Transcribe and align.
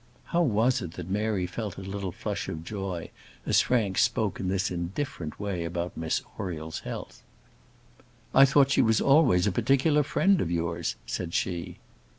How 0.25 0.41
was 0.41 0.81
it 0.81 0.93
that 0.93 1.11
Mary 1.11 1.45
felt 1.45 1.77
a 1.77 1.81
little 1.83 2.11
flush 2.11 2.49
of 2.49 2.63
joy, 2.63 3.11
as 3.45 3.61
Frank 3.61 3.99
spoke 3.99 4.39
in 4.39 4.47
this 4.47 4.71
indifferent 4.71 5.39
way 5.39 5.63
about 5.63 5.95
Miss 5.95 6.23
Oriel's 6.39 6.79
health? 6.79 7.21
"I 8.33 8.45
thought 8.45 8.71
she 8.71 8.81
was 8.81 8.99
always 8.99 9.45
a 9.45 9.51
particular 9.51 10.01
friend 10.01 10.41
of 10.41 10.49
yours," 10.49 10.95
said 11.05 11.35
she. 11.35 11.77